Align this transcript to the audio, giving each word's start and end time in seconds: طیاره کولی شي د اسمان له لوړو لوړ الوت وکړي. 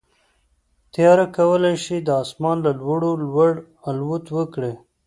طیاره 0.93 1.25
کولی 1.35 1.73
شي 1.83 1.97
د 2.01 2.09
اسمان 2.23 2.57
له 2.65 2.71
لوړو 2.81 3.11
لوړ 3.25 3.51
الوت 3.89 4.25
وکړي. 4.37 4.73